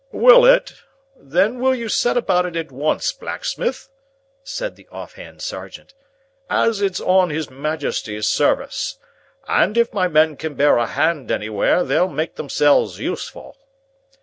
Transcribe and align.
"Will 0.13 0.47
it? 0.47 0.73
Then 1.15 1.59
will 1.59 1.75
you 1.75 1.87
set 1.87 2.17
about 2.17 2.47
it 2.47 2.55
at 2.55 2.71
once, 2.71 3.11
blacksmith?" 3.11 3.87
said 4.43 4.75
the 4.75 4.87
off 4.91 5.13
hand 5.13 5.43
sergeant, 5.43 5.93
"as 6.49 6.81
it's 6.81 6.99
on 6.99 7.29
his 7.29 7.51
Majesty's 7.51 8.25
service. 8.25 8.97
And 9.47 9.77
if 9.77 9.93
my 9.93 10.07
men 10.07 10.37
can 10.37 10.55
bear 10.55 10.77
a 10.77 10.87
hand 10.87 11.29
anywhere, 11.29 11.83
they'll 11.83 12.09
make 12.09 12.33
themselves 12.33 12.97
useful." 12.99 13.57